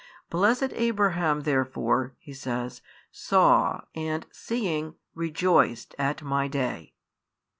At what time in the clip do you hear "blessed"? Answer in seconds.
0.31-0.73